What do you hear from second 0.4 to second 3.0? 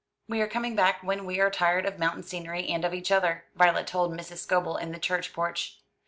are coming back when we are tired of mountain scenery and of